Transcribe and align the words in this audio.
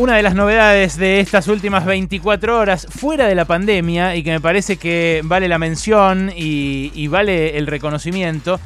Una 0.00 0.16
de 0.16 0.22
las 0.22 0.34
novedades 0.34 0.96
de 0.96 1.20
estas 1.20 1.46
últimas 1.46 1.84
24 1.84 2.58
horas, 2.58 2.86
fuera 2.88 3.26
de 3.26 3.34
la 3.34 3.44
pandemia, 3.44 4.16
y 4.16 4.22
que 4.22 4.30
me 4.30 4.40
parece 4.40 4.78
que 4.78 5.20
vale 5.24 5.46
la 5.46 5.58
mención 5.58 6.32
y, 6.34 7.06
vale 7.08 7.58
el 7.58 7.66
reconocimiento, 7.66 8.58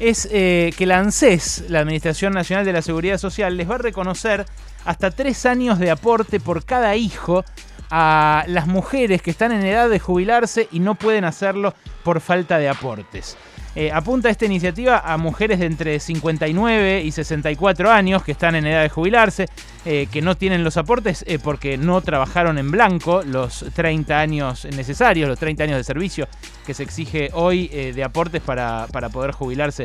es 0.00 0.26
eh, 0.32 0.72
que 0.78 0.86
la 0.86 0.98
ANSES, 0.98 1.66
la 1.68 1.80
Administración 1.80 2.32
Nacional 2.32 2.64
de 2.64 2.72
la 2.72 2.80
Seguridad 2.80 3.18
Social, 3.18 3.58
les 3.58 3.68
va 3.68 3.74
a 3.74 3.78
reconocer 3.78 4.46
hasta 4.86 5.10
tres 5.10 5.44
años 5.44 5.78
de 5.78 5.90
aporte 5.90 6.40
por 6.40 6.64
cada 6.64 6.96
hijo 6.96 7.44
a 7.90 8.44
las 8.46 8.66
mujeres 8.66 9.20
que 9.20 9.30
están 9.30 9.52
en 9.52 9.66
edad 9.66 9.90
de 9.90 9.98
jubilarse 9.98 10.68
y 10.72 10.80
no 10.80 10.94
pueden 10.94 11.26
hacerlo 11.26 11.74
por 12.02 12.22
falta 12.22 12.56
de 12.56 12.70
aportes. 12.70 13.36
Eh, 13.74 13.92
apunta 13.92 14.30
esta 14.30 14.46
iniciativa 14.46 14.98
a 14.98 15.16
mujeres 15.18 15.58
de 15.60 15.66
entre 15.66 16.00
59 16.00 17.02
y 17.04 17.12
64 17.12 17.90
años 17.90 18.24
que 18.24 18.32
están 18.32 18.54
en 18.54 18.66
edad 18.66 18.82
de 18.82 18.88
jubilarse, 18.88 19.46
eh, 19.84 20.08
que 20.10 20.22
no 20.22 20.36
tienen 20.36 20.64
los 20.64 20.76
aportes 20.76 21.24
eh, 21.28 21.38
porque 21.38 21.76
no 21.76 22.00
trabajaron 22.00 22.58
en 22.58 22.70
blanco 22.70 23.22
los 23.22 23.64
30 23.74 24.18
años 24.18 24.66
necesarios, 24.74 25.28
los 25.28 25.38
30 25.38 25.64
años 25.64 25.76
de 25.76 25.84
servicio 25.84 26.28
que 26.66 26.74
se 26.74 26.82
exige 26.82 27.30
hoy 27.34 27.68
de 27.68 28.04
aportes 28.04 28.42
para, 28.42 28.86
poder 29.12 29.32
jubilarse 29.32 29.84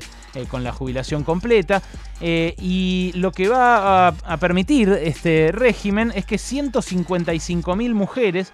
con 0.49 0.65
la 0.65 0.73
jubilación 0.73 1.23
completa. 1.23 1.81
y 2.19 3.13
lo 3.15 3.31
que 3.31 3.47
va 3.47 4.07
a, 4.07 4.13
a 4.25 4.37
permitir 4.37 4.89
este 4.89 5.51
régimen 5.53 6.11
es 6.13 6.25
que 6.25 6.35
155.000 6.35 7.93
mujeres 7.93 8.51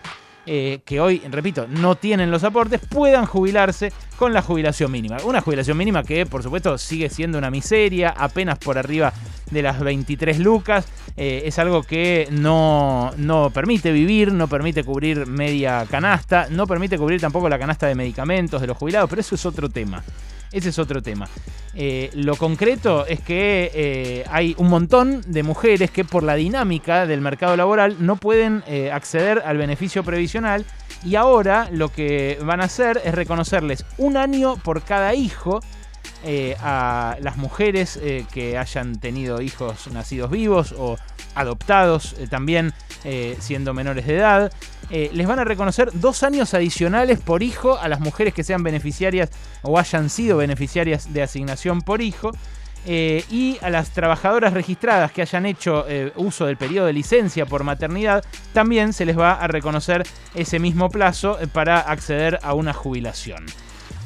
eh, 0.52 0.81
que 0.84 0.99
hoy, 0.99 1.21
repito, 1.30 1.67
no 1.67 1.94
tienen 1.94 2.31
los 2.31 2.44
aportes, 2.44 2.81
puedan 2.81 3.27
jubilarse 3.27 3.94
con 4.17 4.34
la 4.34 4.41
jubilación 4.41 4.91
mínima. 4.91 5.17
Una 5.23 5.41
jubilación 5.41 5.77
mínima 5.77 6.02
que, 6.02 6.25
por 6.25 6.41
supuesto, 6.41 6.75
sigue 6.80 7.08
siendo 7.12 7.38
una 7.38 7.52
miseria, 7.52 8.16
apenas 8.17 8.58
por 8.58 8.80
arriba 8.80 9.13
de 9.52 9.62
las 9.62 9.80
23 9.80 10.39
lucas. 10.39 10.88
Eh, 11.16 11.44
es 11.45 11.59
algo 11.59 11.83
que 11.83 12.28
no, 12.31 13.11
no 13.17 13.52
permite 13.52 13.91
vivir, 13.91 14.33
no 14.33 14.47
permite 14.47 14.83
cubrir 14.83 15.28
media 15.28 15.86
canasta, 15.88 16.47
no 16.50 16.66
permite 16.66 16.97
cubrir 16.97 17.22
tampoco 17.22 17.47
la 17.47 17.59
canasta 17.59 17.86
de 17.86 17.94
medicamentos 17.94 18.59
de 18.59 18.66
los 18.66 18.75
jubilados, 18.75 19.08
pero 19.08 19.22
eso 19.22 19.36
es 19.36 19.45
otro 19.45 19.69
tema. 19.69 20.03
Ese 20.52 20.69
es 20.69 20.80
otro 20.80 21.02
tema. 21.02 21.28
Eh, 21.75 22.09
lo 22.14 22.36
concreto 22.36 23.05
es 23.05 23.22
que 23.22 23.72
eh, 23.73 24.25
hay 24.30 24.56
un 24.58 24.69
montón 24.69 25.22
de 25.28 25.44
mujeres 25.44 25.91
que 25.91 26.03
por 26.03 26.23
la 26.23 26.36
dinámica 26.36 27.06
del 27.06 27.22
mercado 27.22 27.56
laboral 27.56 27.97
no 28.00 28.16
pueden 28.16 28.64
eh, 28.67 28.91
acceder 28.91 29.44
al 29.45 29.58
beneficio 29.58 30.03
previsional 30.03 30.66
y 31.06 31.16
ahora 31.16 31.69
lo 31.72 31.89
que 31.89 32.39
van 32.41 32.61
a 32.61 32.66
hacer 32.66 33.02
es 33.06 33.14
reconocerles 33.14 33.86
un 33.97 34.17
año 34.17 34.58
por 34.58 34.83
cada 34.83 35.14
hijo 35.14 35.61
a 36.61 37.16
las 37.22 37.38
mujeres 37.38 37.97
que 38.34 38.58
hayan 38.58 39.00
tenido 39.00 39.41
hijos 39.41 39.88
nacidos 39.94 40.30
vivos 40.30 40.75
o 40.78 40.97
adoptados 41.34 42.13
también 42.30 42.73
siendo 43.39 43.73
menores 43.73 44.06
de 44.06 44.17
edad. 44.17 44.52
Eh, 44.90 45.09
les 45.14 45.28
van 45.28 45.40
a 45.40 45.44
reconocer 45.44 45.92
dos 45.94 46.23
años 46.23 46.54
adicionales 46.54 47.20
por 47.20 47.44
hijo 47.44 47.78
a 47.78 47.88
las 47.88 48.00
mujeres 48.00 48.34
que 48.34 48.44
sean 48.44 48.64
beneficiarias 48.64 49.30
o 49.62 49.78
hayan 49.78 50.09
sido 50.09 50.38
beneficiarias 50.38 51.14
de 51.14 51.22
asignación 51.22 51.81
por 51.81 52.02
hijo. 52.02 52.31
Eh, 52.86 53.26
y 53.30 53.58
a 53.62 53.70
las 53.70 53.92
trabajadoras 53.92 54.54
registradas 54.54 55.12
que 55.12 55.22
hayan 55.22 55.46
hecho 55.46 55.86
eh, 55.90 56.14
uso 56.16 56.46
del 56.46 56.56
periodo 56.56 56.88
de 56.88 56.94
licencia 56.94 57.46
por 57.46 57.66
maternidad, 57.66 58.23
también 58.54 58.94
se 58.94 59.06
les 59.06 59.20
va 59.20 59.34
a 59.34 59.48
reconocer 59.48 60.04
ese 60.34 60.59
mismo 60.59 60.90
plazo 60.90 61.38
para 61.52 61.81
acceder 61.81 62.40
a 62.42 62.53
una 62.53 62.74
jubilación. 62.74 63.46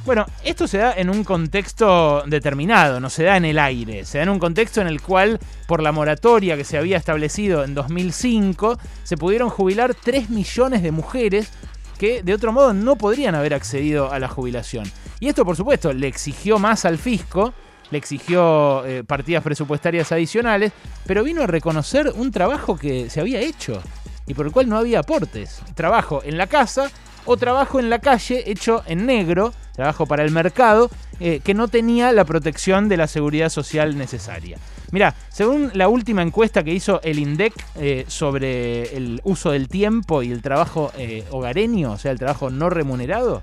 Bueno, 0.06 0.26
esto 0.44 0.68
se 0.68 0.80
da 0.80 0.94
en 0.94 1.10
un 1.10 1.24
contexto 1.24 2.24
determinado, 2.28 3.00
no 3.00 3.10
se 3.10 3.24
da 3.24 3.38
en 3.38 3.46
el 3.46 3.58
aire, 3.58 4.04
se 4.04 4.18
da 4.18 4.26
en 4.26 4.30
un 4.30 4.40
contexto 4.40 4.82
en 4.82 4.88
el 4.88 5.02
cual, 5.02 5.40
por 5.66 5.82
la 5.82 5.94
moratoria 5.94 6.58
que 6.58 6.66
se 6.66 6.78
había 6.78 6.98
establecido 6.98 7.64
en 7.64 7.74
2005, 7.74 8.78
se 9.04 9.16
pudieron 9.16 9.50
jubilar 9.50 9.96
3 9.96 10.30
millones 10.30 10.84
de 10.84 10.92
mujeres 10.92 11.52
que 11.98 12.22
de 12.22 12.34
otro 12.34 12.52
modo 12.52 12.74
no 12.74 12.98
podrían 12.98 13.34
haber 13.34 13.54
accedido 13.54 14.12
a 14.12 14.20
la 14.20 14.28
jubilación. 14.28 14.92
Y 15.22 15.30
esto, 15.30 15.46
por 15.46 15.56
supuesto, 15.56 15.94
le 15.94 16.08
exigió 16.08 16.60
más 16.60 16.84
al 16.84 16.98
fisco, 16.98 17.54
le 17.90 17.98
exigió 17.98 18.86
eh, 18.86 19.06
partidas 19.06 19.42
presupuestarias 19.42 20.12
adicionales, 20.12 20.74
pero 21.06 21.24
vino 21.24 21.44
a 21.44 21.48
reconocer 21.48 22.12
un 22.14 22.30
trabajo 22.30 22.76
que 22.76 23.10
se 23.10 23.22
había 23.22 23.40
hecho 23.40 23.82
y 24.28 24.34
por 24.34 24.48
el 24.48 24.52
cual 24.52 24.68
no 24.68 24.78
había 24.78 25.00
aportes. 25.00 25.62
Trabajo 25.76 26.22
en 26.26 26.38
la 26.38 26.48
casa 26.48 26.92
o 27.26 27.38
trabajo 27.38 27.80
en 27.80 27.90
la 27.90 28.00
calle 28.00 28.44
hecho 28.50 28.84
en 28.86 29.06
negro, 29.06 29.54
trabajo 29.74 30.06
para 30.06 30.24
el 30.24 30.32
mercado, 30.32 30.90
eh, 31.20 31.42
que 31.44 31.54
no 31.54 31.68
tenía 31.68 32.12
la 32.12 32.26
protección 32.26 32.90
de 32.90 32.98
la 32.98 33.08
seguridad 33.08 33.50
social 33.50 33.98
necesaria. 33.98 34.58
Mirá, 34.92 35.16
según 35.30 35.72
la 35.74 35.88
última 35.88 36.22
encuesta 36.22 36.64
que 36.64 36.74
hizo 36.74 37.02
el 37.02 37.20
INDEC 37.20 37.54
eh, 37.76 38.06
sobre 38.08 38.96
el 38.96 39.22
uso 39.24 39.52
del 39.52 39.68
tiempo 39.68 40.22
y 40.22 40.32
el 40.32 40.42
trabajo 40.42 40.92
eh, 40.98 41.26
hogareño, 41.32 41.94
o 41.94 41.98
sea, 41.98 42.12
el 42.12 42.20
trabajo 42.20 42.50
no 42.50 42.70
remunerado, 42.70 43.42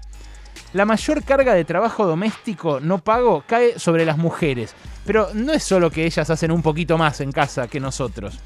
la 0.72 0.84
mayor 0.84 1.24
carga 1.24 1.54
de 1.54 1.64
trabajo 1.64 2.06
doméstico 2.06 2.78
no 2.78 2.98
pago 2.98 3.42
cae 3.46 3.78
sobre 3.78 4.04
las 4.04 4.18
mujeres. 4.18 4.74
Pero 5.04 5.30
no 5.34 5.52
es 5.52 5.64
solo 5.64 5.90
que 5.90 6.04
ellas 6.04 6.30
hacen 6.30 6.52
un 6.52 6.62
poquito 6.62 6.96
más 6.96 7.20
en 7.20 7.32
casa 7.32 7.66
que 7.66 7.80
nosotros 7.80 8.38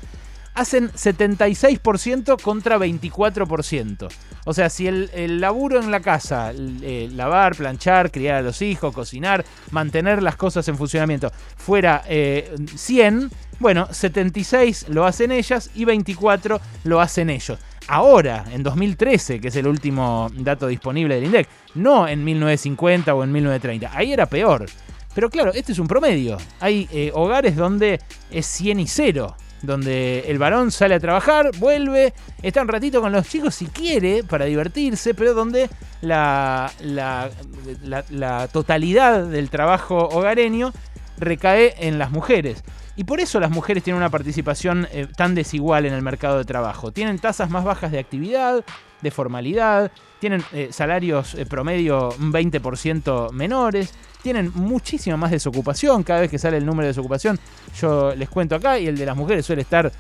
hacen 0.55 0.91
76% 0.91 2.41
contra 2.41 2.79
24%. 2.79 4.09
O 4.47 4.55
sea, 4.55 4.71
si 4.71 4.87
el, 4.87 5.41
laburo 5.41 5.81
en 5.81 5.91
la 5.91 6.01
casa, 6.01 6.53
eh, 6.55 7.09
lavar, 7.13 7.57
planchar, 7.57 8.11
criar 8.11 8.37
a 8.37 8.43
los 8.43 8.63
hijos, 8.63 8.95
cocinar, 8.95 9.45
mantener 9.71 10.23
las 10.23 10.37
cosas 10.37 10.67
en 10.69 10.77
funcionamiento, 10.77 11.31
fuera 11.57 12.03
100, 12.05 12.09
eh, 12.11 13.29
bueno, 13.59 13.89
76 13.91 14.87
lo 14.89 15.07
hacen 15.07 15.33
ellas 15.33 15.71
y 15.75 15.85
24 15.85 16.61
lo 16.85 17.01
hacen 17.01 17.31
ellos. 17.31 17.59
Ahora, 17.87 18.45
en 18.51 18.63
2013, 18.63 19.41
que 19.41 19.49
es 19.49 19.57
el 19.57 19.67
último 19.67 20.31
dato 20.37 20.67
disponible 20.67 21.17
del 21.17 21.25
INDEC, 21.25 21.49
no 21.75 22.09
en 22.09 22.25
1950 22.25 23.15
o 23.15 23.25
en 23.25 23.33
1930, 23.33 23.97
ahí 23.97 24.13
era 24.13 24.27
peor. 24.27 24.67
Pero 25.15 25.31
claro, 25.31 25.53
este 25.53 25.73
es 25.73 25.79
un 25.79 25.87
promedio. 25.87 26.39
Hay 26.61 26.89
eh, 26.91 27.11
hogares 27.15 27.57
donde 27.57 28.01
es 28.31 28.47
100 28.47 28.81
y 28.81 28.87
0 28.87 29.37
donde 29.67 30.25
el 30.29 30.39
varón 30.39 30.71
sale 30.71 30.95
a 30.95 31.01
trabajar, 31.01 31.51
vuelve, 31.59 32.13
está 32.43 32.63
un 32.63 32.69
ratito 32.69 33.01
con 33.01 33.13
los 33.13 33.29
chicos 33.29 33.55
si 33.55 33.67
quiere 33.67 34.25
para 34.25 34.45
divertirse, 34.45 35.15
pero 35.15 35.35
donde 35.35 35.69
la, 36.01 36.73
la, 36.81 38.49
totalidad 38.49 39.25
del 39.25 39.51
trabajo 39.51 40.09
hogareño 40.09 40.73
recae 41.19 41.75
en 41.79 41.99
las 41.99 42.11
mujeres. 42.11 42.63
Y 42.97 43.05
por 43.05 43.21
eso 43.21 43.41
las 43.41 43.51
mujeres 43.51 43.83
tienen 43.83 43.99
una 43.99 44.11
participación 44.11 44.87
eh, 44.93 45.09
tan 45.17 45.35
desigual 45.35 45.87
en 45.87 45.95
el 45.95 46.03
mercado 46.03 46.39
de 46.39 46.45
trabajo. 46.45 46.93
Tienen 46.93 47.19
tasas 47.19 47.51
más 47.51 47.65
bajas 47.65 47.91
de 47.91 47.99
actividad, 47.99 48.65
de 49.03 49.11
formalidad, 49.11 49.91
tienen 50.21 50.43
eh, 50.53 50.69
salarios 50.71 51.35
eh, 51.35 51.45
promedio 51.45 52.11
un 52.19 52.33
20% 52.33 53.33
menores, 53.33 53.93
tienen 54.23 54.53
muchísima 54.55 55.17
más 55.17 55.33
desocupación. 55.33 56.05
Cada 56.05 56.21
vez 56.21 56.31
que 56.31 56.39
sale 56.39 56.57
el 56.57 56.65
número 56.65 56.83
de 56.83 56.89
desocupación, 56.89 57.39
yo 57.81 58.15
les 58.15 58.29
cuento 58.29 58.55
acá, 58.55 58.79
y 58.79 58.87
el 58.87 58.97
de 58.97 59.07
las 59.07 59.17
mujeres 59.17 59.45
suele 59.45 59.63
estar 59.63 59.93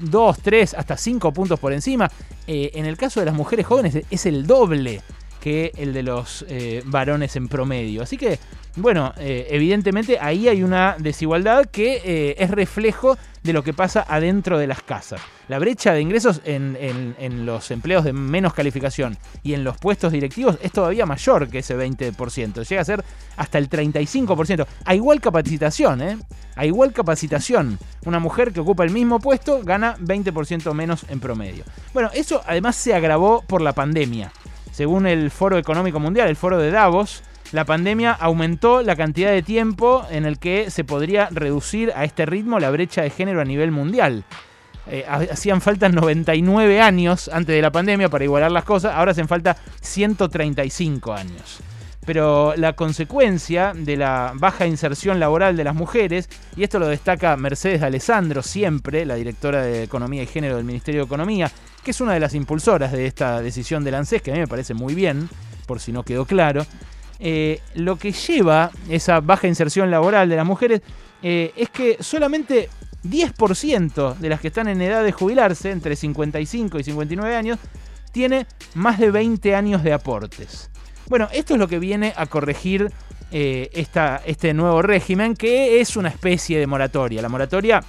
2, 0.00 0.38
3, 0.42 0.74
hasta 0.74 0.96
5 0.96 1.32
puntos 1.32 1.60
por 1.60 1.72
encima. 1.72 2.10
en 2.48 2.84
el 2.84 2.96
caso 2.96 3.20
de 3.20 3.26
las 3.26 3.34
mujeres 3.34 3.64
jóvenes 3.64 4.00
es 4.10 4.26
el 4.26 4.44
doble 4.44 5.02
que 5.40 5.72
el 5.76 5.92
de 5.92 6.02
los 6.02 6.44
varones 6.84 7.36
en 7.36 7.48
promedio. 7.48 8.02
Así 8.02 8.16
que 8.16 8.38
bueno, 8.76 9.12
eh, 9.18 9.48
evidentemente 9.50 10.18
ahí 10.20 10.46
hay 10.46 10.62
una 10.62 10.94
desigualdad 10.98 11.66
que 11.66 12.00
eh, 12.04 12.36
es 12.38 12.50
reflejo 12.50 13.18
de 13.42 13.52
lo 13.52 13.64
que 13.64 13.72
pasa 13.72 14.04
adentro 14.08 14.58
de 14.58 14.68
las 14.68 14.82
casas. 14.82 15.20
La 15.48 15.58
brecha 15.58 15.92
de 15.92 16.00
ingresos 16.00 16.40
en, 16.44 17.44
los 17.44 17.70
empleos 17.72 18.04
de 18.04 18.12
menos 18.12 18.54
calificación 18.54 19.16
y 19.42 19.54
en 19.54 19.64
los 19.64 19.76
puestos 19.78 20.12
directivos 20.12 20.56
es 20.62 20.70
todavía 20.70 21.04
mayor 21.04 21.48
que 21.48 21.58
ese 21.58 21.76
20%. 21.76 22.68
Llega 22.68 22.82
a 22.82 22.84
ser 22.84 23.04
hasta 23.36 23.58
el 23.58 23.68
35%. 23.68 24.66
A 24.84 24.94
igual 24.94 25.20
capacitación, 25.20 26.02
¿eh? 26.02 26.18
A 26.54 26.64
igual 26.66 26.92
capacitación. 26.92 27.78
Una 28.04 28.20
mujer 28.20 28.52
que 28.52 28.60
ocupa 28.60 28.84
el 28.84 28.90
mismo 28.90 29.18
puesto 29.18 29.62
gana 29.64 29.96
20% 29.96 30.72
menos 30.74 31.04
en 31.08 31.18
promedio. 31.18 31.64
Bueno, 31.92 32.10
eso 32.14 32.42
además 32.46 32.76
se 32.76 32.94
agravó 32.94 33.42
por 33.42 33.62
la 33.62 33.72
pandemia. 33.72 34.32
Según 34.70 35.06
el 35.06 35.30
Foro 35.30 35.58
Económico 35.58 36.00
Mundial, 36.00 36.28
el 36.28 36.36
Foro 36.36 36.58
de 36.58 36.70
Davos, 36.70 37.22
la 37.52 37.64
pandemia 37.64 38.12
aumentó 38.12 38.82
la 38.82 38.94
cantidad 38.94 39.30
de 39.30 39.42
tiempo 39.42 40.06
en 40.10 40.24
el 40.24 40.38
que 40.38 40.70
se 40.70 40.84
podría 40.84 41.28
reducir 41.30 41.92
a 41.96 42.04
este 42.04 42.24
ritmo 42.24 42.60
la 42.60 42.70
brecha 42.70 43.02
de 43.02 43.10
género 43.10 43.40
a 43.40 43.44
nivel 43.44 43.72
mundial. 43.72 44.24
Eh, 44.86 45.04
hacían 45.08 45.60
falta 45.60 45.88
99 45.88 46.80
años 46.80 47.28
antes 47.32 47.54
de 47.54 47.62
la 47.62 47.70
pandemia 47.70 48.08
para 48.08 48.24
igualar 48.24 48.50
las 48.50 48.64
cosas, 48.64 48.94
ahora 48.94 49.12
hacen 49.12 49.28
falta 49.28 49.56
135 49.80 51.12
años. 51.12 51.60
Pero 52.06 52.54
la 52.56 52.72
consecuencia 52.74 53.72
de 53.74 53.96
la 53.96 54.32
baja 54.34 54.66
inserción 54.66 55.20
laboral 55.20 55.56
de 55.56 55.64
las 55.64 55.74
mujeres, 55.74 56.28
y 56.56 56.62
esto 56.62 56.78
lo 56.78 56.88
destaca 56.88 57.36
Mercedes 57.36 57.82
Alessandro 57.82 58.42
siempre, 58.42 59.04
la 59.04 59.16
directora 59.16 59.62
de 59.62 59.82
Economía 59.82 60.22
y 60.22 60.26
Género 60.26 60.56
del 60.56 60.64
Ministerio 60.64 61.02
de 61.02 61.06
Economía, 61.06 61.50
que 61.84 61.90
es 61.90 62.00
una 62.00 62.14
de 62.14 62.20
las 62.20 62.34
impulsoras 62.34 62.92
de 62.92 63.06
esta 63.06 63.40
decisión 63.42 63.84
del 63.84 63.94
ANSES, 63.94 64.22
que 64.22 64.30
a 64.30 64.34
mí 64.34 64.40
me 64.40 64.48
parece 64.48 64.74
muy 64.74 64.94
bien, 64.94 65.28
por 65.66 65.78
si 65.78 65.92
no 65.92 66.02
quedó 66.02 66.24
claro, 66.24 66.66
eh, 67.18 67.60
lo 67.74 67.96
que 67.96 68.12
lleva 68.12 68.70
esa 68.88 69.20
baja 69.20 69.46
inserción 69.46 69.90
laboral 69.90 70.28
de 70.30 70.36
las 70.36 70.46
mujeres 70.46 70.80
eh, 71.22 71.52
es 71.54 71.68
que 71.68 71.98
solamente 72.00 72.70
10% 73.04 74.16
de 74.16 74.28
las 74.28 74.40
que 74.40 74.48
están 74.48 74.68
en 74.68 74.80
edad 74.80 75.04
de 75.04 75.12
jubilarse, 75.12 75.70
entre 75.70 75.96
55 75.96 76.78
y 76.78 76.84
59 76.84 77.36
años, 77.36 77.58
tiene 78.12 78.46
más 78.74 78.98
de 78.98 79.10
20 79.10 79.54
años 79.54 79.82
de 79.82 79.92
aportes. 79.92 80.70
Bueno, 81.10 81.28
esto 81.32 81.54
es 81.54 81.58
lo 81.58 81.66
que 81.66 81.80
viene 81.80 82.12
a 82.16 82.26
corregir 82.26 82.88
eh, 83.32 83.68
este 83.74 84.54
nuevo 84.54 84.80
régimen, 84.80 85.34
que 85.34 85.80
es 85.80 85.96
una 85.96 86.08
especie 86.08 86.60
de 86.60 86.68
moratoria. 86.68 87.20
La 87.20 87.28
moratoria 87.28 87.82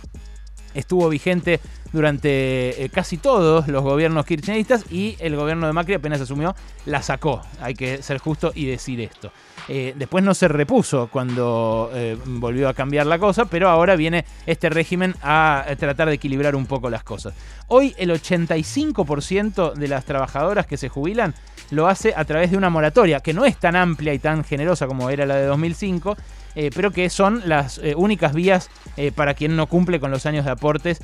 estuvo 0.74 1.10
vigente 1.10 1.60
durante 1.92 2.84
eh, 2.84 2.90
casi 2.90 3.18
todos 3.18 3.68
los 3.68 3.84
gobiernos 3.84 4.26
kirchneristas 4.26 4.86
y 4.92 5.18
el 5.20 5.36
gobierno 5.36 5.68
de 5.68 5.74
Macri 5.74 5.96
apenas 5.96 6.22
asumió, 6.22 6.56
la 6.86 7.02
sacó. 7.02 7.42
Hay 7.60 7.74
que 7.74 8.02
ser 8.02 8.18
justo 8.18 8.52
y 8.56 8.66
decir 8.66 9.02
esto. 9.02 9.32
Eh, 9.68 9.94
después 9.96 10.24
no 10.24 10.34
se 10.34 10.48
repuso 10.48 11.08
cuando 11.12 11.92
eh, 11.94 12.18
volvió 12.26 12.68
a 12.70 12.74
cambiar 12.74 13.06
la 13.06 13.20
cosa, 13.20 13.46
pero 13.46 13.70
ahora 13.70 13.96
viene 13.96 14.26
este 14.46 14.70
régimen 14.70 15.16
a 15.22 15.66
tratar 15.78 16.08
de 16.08 16.16
equilibrar 16.16 16.56
un 16.56 16.66
poco 16.66 16.90
las 16.90 17.04
cosas. 17.04 17.34
Hoy 17.68 17.94
el 17.98 18.10
85% 18.10 19.74
de 19.74 19.88
las 19.88 20.06
trabajadoras 20.06 20.66
que 20.66 20.78
se 20.78 20.90
jubilan 20.90 21.36
lo 21.70 21.88
hace 21.88 22.14
a 22.16 22.26
través 22.26 22.52
de 22.52 22.58
una 22.58 22.70
moratoria, 22.70 23.22
que 23.22 23.34
no 23.34 23.46
es 23.46 23.58
tan 23.58 23.76
amplia 23.76 24.14
y 24.14 24.20
tan 24.20 24.44
generosa 24.44 24.88
como 24.88 25.10
era 25.10 25.26
la 25.26 25.36
de 25.36 25.46
2005, 25.46 26.18
eh, 26.56 26.70
pero 26.74 26.92
que 26.92 27.10
son 27.10 27.42
las 27.46 27.78
eh, 27.80 27.94
únicas 27.96 28.34
vías 28.34 28.70
eh, 28.98 29.12
para 29.12 29.34
quien 29.34 29.56
no 29.56 29.68
cumple 29.68 30.00
con 30.00 30.12
los 30.12 30.26
años 30.26 30.46
de 30.46 30.52
aportes 30.52 31.00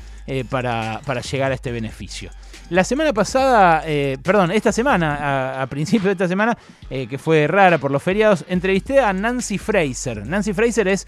para, 0.50 1.02
llegar 1.22 1.52
a 1.52 1.56
este 1.56 1.72
beneficio. 1.72 2.32
La 2.70 2.84
semana 2.84 3.14
pasada, 3.14 3.82
perdón, 4.22 4.52
esta 4.52 4.74
semana, 4.74 5.62
a, 5.62 5.68
principio 5.68 6.08
de 6.08 6.12
esta 6.12 6.28
semana, 6.28 6.58
que 6.90 7.18
fue 7.18 7.48
rara 7.48 7.78
por 7.78 7.92
los 7.92 8.04
feriados, 8.04 8.44
entrevisté 8.50 9.00
a 9.00 9.14
Nancy 9.14 9.58
Fraser. 9.58 10.28
Nancy 10.28 10.52
Fraser 10.52 10.90
es 10.90 11.08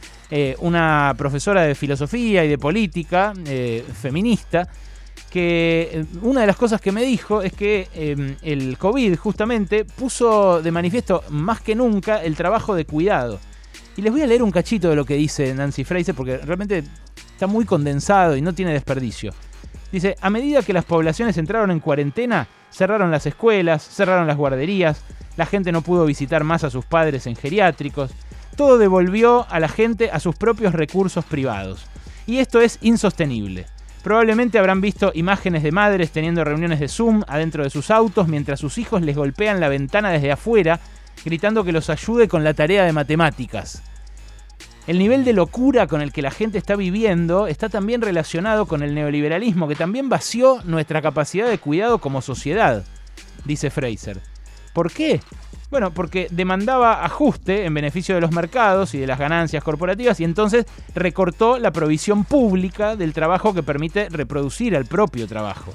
una 0.59 1.13
profesora 1.17 1.63
de 1.63 1.75
filosofía 1.75 2.45
y 2.45 2.47
de 2.47 2.57
política, 2.57 3.33
feminista, 4.01 4.69
que 5.29 6.05
una 6.21 6.41
de 6.41 6.47
las 6.47 6.55
cosas 6.55 6.81
que 6.81 6.91
me 6.91 7.03
dijo 7.03 7.41
es 7.41 7.53
que 7.53 7.87
em, 7.93 8.35
el 8.41 8.77
COVID 8.77 9.15
justamente 9.17 9.85
puso 9.85 10.61
de 10.61 10.71
manifiesto 10.71 11.23
más 11.29 11.61
que 11.61 11.75
nunca 11.75 12.23
el 12.23 12.35
trabajo 12.35 12.75
de 12.75 12.85
cuidado. 12.85 13.39
Y 13.99 14.01
les 14.01 14.13
voy 14.13 14.21
a 14.21 14.27
leer 14.27 14.41
un 14.43 14.51
cachito 14.51 14.89
de 14.89 14.95
lo 14.95 15.03
que 15.03 15.15
dice 15.15 15.53
Nancy 15.53 15.83
Fraser 15.83 16.15
porque 16.15 16.37
realmente 16.37 16.85
está 17.33 17.47
muy 17.47 17.65
condensado 17.65 18.37
y 18.37 18.41
no 18.41 18.53
tiene 18.53 18.71
desperdicio. 18.71 19.33
Dice, 19.91 20.15
a 20.21 20.29
medida 20.29 20.61
que 20.61 20.71
las 20.71 20.85
poblaciones 20.85 21.37
entraron 21.37 21.69
en 21.69 21.81
cuarentena, 21.81 22.47
cerraron 22.71 23.11
las 23.11 23.25
escuelas, 23.25 23.83
cerraron 23.83 24.25
las 24.25 24.37
guarderías, 24.37 25.03
la 25.35 25.45
gente 25.45 25.73
no 25.73 25.81
pudo 25.81 26.05
visitar 26.05 26.45
más 26.45 26.63
a 26.63 26.69
sus 26.69 26.85
padres 26.85 27.27
en 27.27 27.35
geriátricos, 27.35 28.11
todo 28.55 28.77
devolvió 28.77 29.45
a 29.49 29.59
la 29.59 29.67
gente 29.67 30.09
a 30.11 30.21
sus 30.21 30.33
propios 30.33 30.71
recursos 30.71 31.25
privados. 31.25 31.85
Y 32.25 32.37
esto 32.37 32.61
es 32.61 32.77
insostenible. 32.79 33.65
Probablemente 34.01 34.59
habrán 34.59 34.79
visto 34.79 35.11
imágenes 35.13 35.61
de 35.61 35.73
madres 35.73 36.11
teniendo 36.11 36.45
reuniones 36.45 36.79
de 36.79 36.87
Zoom 36.87 37.23
adentro 37.27 37.65
de 37.65 37.69
sus 37.69 37.91
autos 37.91 38.29
mientras 38.29 38.61
sus 38.61 38.77
hijos 38.77 39.01
les 39.01 39.17
golpean 39.17 39.59
la 39.59 39.67
ventana 39.67 40.09
desde 40.09 40.31
afuera, 40.31 40.79
gritando 41.25 41.65
que 41.65 41.73
los 41.73 41.89
ayude 41.89 42.29
con 42.29 42.45
la 42.45 42.53
tarea 42.53 42.85
de 42.85 42.93
matemáticas. 42.93 43.83
El 44.89 44.97
nivel 44.97 45.23
de 45.23 45.33
locura 45.33 45.85
con 45.85 46.01
el 46.01 46.11
que 46.11 46.23
la 46.23 46.31
gente 46.31 46.57
está 46.57 46.75
viviendo 46.75 47.45
está 47.45 47.69
también 47.69 48.01
relacionado 48.01 48.65
con 48.65 48.81
el 48.81 48.95
neoliberalismo, 48.95 49.67
que 49.67 49.75
también 49.75 50.09
vació 50.09 50.63
nuestra 50.63 50.99
capacidad 50.99 51.47
de 51.47 51.59
cuidado 51.59 51.99
como 51.99 52.23
sociedad, 52.23 52.83
dice 53.45 53.69
Fraser. 53.69 54.19
¿Por 54.73 54.91
qué? 54.91 55.21
Bueno, 55.69 55.91
porque 55.91 56.27
demandaba 56.31 57.05
ajuste 57.05 57.65
en 57.65 57.73
beneficio 57.75 58.15
de 58.15 58.21
los 58.21 58.31
mercados 58.31 58.95
y 58.95 58.97
de 58.97 59.05
las 59.05 59.19
ganancias 59.19 59.63
corporativas 59.63 60.19
y 60.21 60.23
entonces 60.23 60.65
recortó 60.95 61.59
la 61.59 61.69
provisión 61.69 62.23
pública 62.23 62.95
del 62.95 63.13
trabajo 63.13 63.53
que 63.53 63.61
permite 63.61 64.09
reproducir 64.09 64.75
al 64.75 64.85
propio 64.85 65.27
trabajo. 65.27 65.71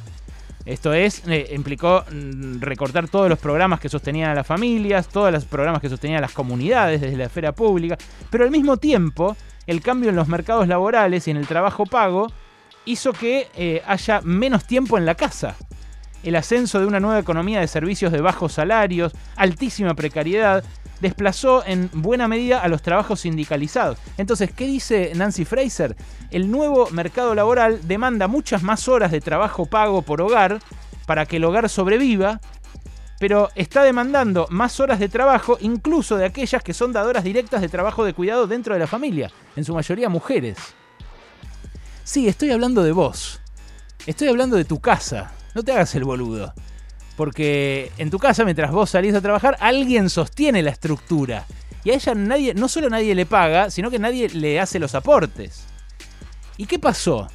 Esto 0.65 0.95
es, 0.95 1.23
eh, 1.27 1.51
implicó 1.55 2.05
mm, 2.11 2.61
recortar 2.61 3.09
todos 3.09 3.29
los 3.29 3.39
programas 3.39 3.81
que 3.81 3.89
sostenían 3.89 4.31
a 4.31 4.35
las 4.35 4.47
familias, 4.47 5.09
todos 5.09 5.31
los 5.31 5.45
programas 5.45 5.83
que 5.83 5.91
sostenían 5.91 6.23
las 6.23 6.33
comunidades 6.33 7.01
desde 7.01 7.17
la 7.17 7.25
esfera 7.25 7.53
pública, 7.53 7.99
pero 8.31 8.45
al 8.45 8.51
mismo 8.51 8.79
tiempo 8.79 9.37
el 9.67 9.83
cambio 9.83 10.11
en 10.11 10.17
los 10.17 10.29
mercados 10.29 10.67
laborales 10.67 11.29
y 11.29 11.31
en 11.31 11.37
el 11.37 11.47
trabajo 11.47 11.85
pago 11.85 12.29
hizo 12.87 13.13
que 13.13 13.49
eh, 13.57 13.83
haya 13.87 14.21
menos 14.23 14.67
tiempo 14.67 14.97
en 14.97 15.07
la 15.07 15.15
casa. 15.15 15.57
El 16.23 16.37
ascenso 16.37 16.81
de 16.81 16.87
una 16.87 17.01
nueva 17.01 17.19
economía 17.19 17.61
de 17.61 17.69
servicios 17.69 18.11
de 18.11 18.23
bajos 18.23 18.55
salarios, 18.55 19.13
altísima 19.37 19.95
precariedad, 19.95 20.65
desplazó 21.05 21.63
en 21.67 21.91
buena 21.93 22.29
medida 22.29 22.61
a 22.61 22.69
los 22.69 22.81
trabajos 22.81 23.21
sindicalizados. 23.21 23.99
Entonces, 24.17 24.51
¿qué 24.53 24.65
dice 24.65 25.13
Nancy 25.15 25.45
Fraser? 25.45 25.95
El 26.31 26.51
nuevo 26.51 26.89
mercado 26.93 27.35
laboral 27.35 27.87
demanda 27.87 28.27
muchas 28.27 28.63
más 28.63 28.89
horas 28.89 29.13
de 29.13 29.21
trabajo 29.21 29.67
pago 29.67 30.01
por 30.01 30.23
hogar 30.23 30.61
para 31.05 31.27
que 31.27 31.37
el 31.37 31.45
hogar 31.45 31.69
sobreviva, 31.69 32.41
pero 33.21 33.51
está 33.55 33.83
demandando 33.83 34.47
más 34.49 34.81
horas 34.81 34.99
de 34.99 35.11
trabajo 35.11 35.59
incluso 35.61 36.17
de 36.17 36.25
aquellas 36.25 36.63
que 36.63 36.73
son 36.73 36.95
dadoras 36.95 37.23
directas 37.23 37.61
de 37.61 37.69
trabajo 37.69 38.03
de 38.03 38.15
cuidado 38.15 38.47
dentro 38.47 38.73
de 38.73 38.81
la 38.81 38.87
familia, 38.87 39.31
en 39.57 39.65
su 39.67 39.75
mayoría 39.75 40.09
mujeres. 40.09 40.57
Sí, 42.03 42.29
estoy 42.29 42.51
hablando 42.51 42.83
de 42.83 42.93
vos. 42.93 43.43
Estoy 44.07 44.29
hablando 44.29 44.57
de 44.57 44.65
tu 44.65 44.81
casa. 44.81 45.33
No 45.55 45.63
te 45.63 45.73
hagas 45.73 45.95
el 45.97 46.05
boludo. 46.05 46.55
Porque 47.17 47.93
en 47.99 48.11
tu 48.11 48.19
casa, 48.19 48.45
mientras 48.45 48.71
vos 48.73 48.91
salís 48.91 49.15
a 49.15 49.21
trabajar, 49.21 49.57
alguien 49.61 50.11
sostiene 50.11 50.63
la 50.63 50.71
estructura. 50.71 51.47
Y 51.85 51.91
a 51.91 51.95
ella 51.95 52.15
nadie, 52.15 52.55
no 52.55 52.69
solo 52.69 52.89
nadie 52.89 53.15
le 53.15 53.27
paga, 53.27 53.71
sino 53.71 53.91
que 53.91 53.99
nadie 53.99 54.29
le 54.31 54.59
hace 54.59 54.79
los 54.79 54.95
aportes. 54.95 55.67
¿Y 56.57 56.67
qué 56.67 56.79
pasó? 56.79 57.29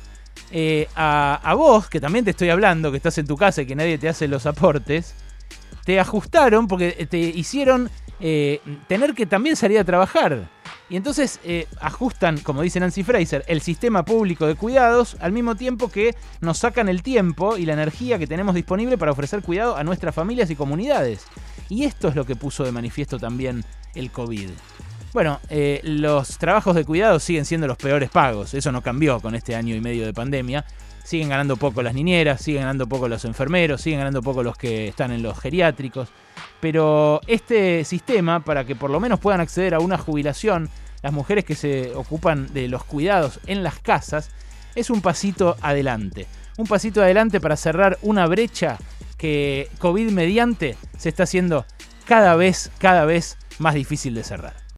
Eh, 0.52 0.88
a, 0.96 1.54
vos, 1.56 1.88
que 1.90 2.00
también 2.00 2.26
te 2.26 2.32
estoy 2.32 2.50
hablando, 2.50 2.92
que 2.92 2.98
estás 2.98 3.18
en 3.20 3.28
tu 3.28 3.38
casa 3.38 3.62
y 3.62 3.66
que 3.66 3.76
nadie 3.76 3.98
te 3.98 4.10
hace 4.10 4.28
los 4.28 4.46
aportes, 4.46 5.14
te 5.86 6.00
ajustaron 6.00 6.68
porque 6.68 7.08
te 7.10 7.18
hicieron 7.18 7.90
eh, 8.20 8.60
tener 8.88 9.14
que 9.14 9.26
también 9.26 9.56
salir 9.56 9.80
a 9.80 9.84
trabajar. 9.84 10.50
Y 10.90 10.96
entonces 10.96 11.40
eh, 11.44 11.68
ajustan, 11.80 12.40
como 12.40 12.64
dice 12.64 12.80
Nancy 12.80 13.04
Fraser, 13.04 13.44
el 13.48 13.62
sistema 13.62 14.04
público 14.04 14.48
de 14.48 14.56
cuidados 14.56 15.18
al 15.20 15.32
mismo 15.32 15.56
tiempo 15.56 15.90
que 15.90 16.16
nos 16.42 16.58
sacan 16.58 16.90
el 16.90 17.04
tiempo 17.04 17.58
y 17.58 17.66
la 17.66 17.74
energía 17.74 18.18
que 18.18 18.26
tenemos 18.26 18.56
disponible 18.56 18.98
para 18.98 19.12
ofrecer 19.12 19.44
cuidado 19.44 19.78
a 19.78 19.84
nuestras 19.84 20.16
familias 20.16 20.50
y 20.50 20.56
comunidades. 20.56 21.26
Y 21.70 21.84
esto 21.84 22.08
es 22.08 22.16
lo 22.16 22.26
que 22.26 22.36
puso 22.36 22.64
de 22.64 22.72
manifiesto 22.72 23.20
también 23.20 23.64
el 23.94 24.12
COVID. 24.12 24.50
Bueno, 25.14 25.40
eh, 25.50 25.82
los 25.84 26.38
trabajos 26.38 26.76
de 26.76 26.86
cuidado 26.86 27.20
siguen 27.20 27.46
siendo 27.46 27.68
los 27.68 27.78
peores 27.78 28.10
pagos, 28.10 28.54
eso 28.54 28.72
no 28.72 28.82
cambió 28.82 29.20
con 29.20 29.36
este 29.36 29.56
año 29.56 29.76
y 29.76 29.82
medio 29.82 30.06
de 30.06 30.14
pandemia. 30.14 30.66
Siguen 31.04 31.30
ganando 31.30 31.58
poco 31.58 31.82
las 31.82 31.96
niñeras, 31.96 32.42
siguen 32.42 32.62
ganando 32.62 32.88
poco 32.88 33.08
los 33.08 33.26
enfermeros, 33.26 33.82
siguen 33.82 34.00
ganando 34.00 34.22
poco 34.22 34.44
los 34.44 34.56
que 34.58 34.90
están 34.90 35.12
en 35.12 35.24
los 35.24 35.40
geriátricos. 35.40 36.10
Pero 36.60 37.22
este 37.28 37.86
sistema, 37.86 38.42
para 38.42 38.66
que 38.66 38.76
por 38.76 38.90
lo 38.90 39.00
menos 39.00 39.20
puedan 39.20 39.42
acceder 39.42 39.74
a 39.74 39.80
una 39.80 39.98
jubilación, 39.98 40.70
las 41.02 41.14
mujeres 41.14 41.46
que 41.46 41.56
se 41.56 41.94
ocupan 41.96 42.54
de 42.54 42.68
los 42.68 42.84
cuidados 42.84 43.40
en 43.48 43.64
las 43.64 43.80
casas, 43.80 44.32
es 44.76 44.90
un 44.90 45.02
pasito 45.02 45.56
adelante. 45.62 46.28
Un 46.58 46.68
pasito 46.68 47.02
adelante 47.02 47.40
para 47.40 47.56
cerrar 47.56 47.98
una 48.02 48.28
brecha 48.28 48.78
que 49.18 49.70
COVID 49.80 50.12
mediante 50.12 50.78
se 50.98 51.10
está 51.10 51.24
haciendo 51.24 51.66
cada 52.06 52.36
vez, 52.36 52.72
cada 52.80 53.06
vez 53.06 53.38
más 53.60 53.76
difícil 53.76 54.14
de 54.14 54.24
cerrar. 54.24 54.60